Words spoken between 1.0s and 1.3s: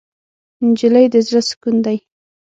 د